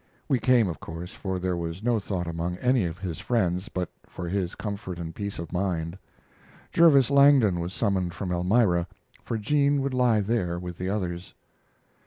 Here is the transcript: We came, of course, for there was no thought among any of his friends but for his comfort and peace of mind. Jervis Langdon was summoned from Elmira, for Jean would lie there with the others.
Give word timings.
We 0.27 0.39
came, 0.39 0.67
of 0.67 0.79
course, 0.79 1.13
for 1.13 1.37
there 1.37 1.55
was 1.55 1.83
no 1.83 1.99
thought 1.99 2.25
among 2.25 2.57
any 2.57 2.85
of 2.85 2.97
his 2.97 3.19
friends 3.19 3.69
but 3.69 3.91
for 4.07 4.27
his 4.27 4.55
comfort 4.55 4.97
and 4.97 5.13
peace 5.13 5.37
of 5.37 5.53
mind. 5.53 5.95
Jervis 6.71 7.11
Langdon 7.11 7.59
was 7.59 7.71
summoned 7.71 8.15
from 8.15 8.31
Elmira, 8.31 8.87
for 9.21 9.37
Jean 9.37 9.79
would 9.83 9.93
lie 9.93 10.21
there 10.21 10.57
with 10.57 10.79
the 10.79 10.89
others. 10.89 11.35